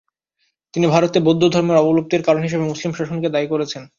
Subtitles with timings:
[0.73, 3.83] তিনি ভারতে বৌদ্ধধর্মের অবলুপ্তির কারণ হিসেবে মুসলিম শাসনকে দায়ী করেছেন।